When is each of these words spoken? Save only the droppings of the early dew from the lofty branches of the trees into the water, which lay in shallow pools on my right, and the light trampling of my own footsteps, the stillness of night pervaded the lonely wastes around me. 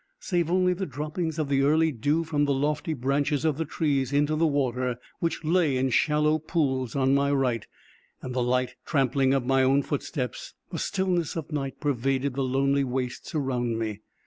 Save 0.19 0.49
only 0.49 0.73
the 0.73 0.87
droppings 0.87 1.37
of 1.37 1.47
the 1.47 1.61
early 1.61 1.91
dew 1.91 2.23
from 2.23 2.45
the 2.45 2.53
lofty 2.55 2.95
branches 2.95 3.45
of 3.45 3.59
the 3.59 3.65
trees 3.65 4.11
into 4.11 4.35
the 4.35 4.47
water, 4.47 4.97
which 5.19 5.43
lay 5.43 5.77
in 5.77 5.91
shallow 5.91 6.39
pools 6.39 6.95
on 6.95 7.13
my 7.13 7.31
right, 7.31 7.67
and 8.19 8.33
the 8.33 8.41
light 8.41 8.73
trampling 8.83 9.31
of 9.31 9.45
my 9.45 9.61
own 9.61 9.83
footsteps, 9.83 10.55
the 10.71 10.79
stillness 10.79 11.35
of 11.35 11.51
night 11.51 11.79
pervaded 11.79 12.33
the 12.33 12.41
lonely 12.41 12.83
wastes 12.83 13.35
around 13.35 13.77
me. 13.77 13.99